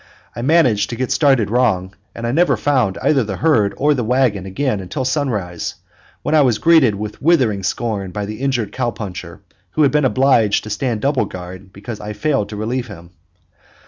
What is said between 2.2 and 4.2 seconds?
I never found either the herd or the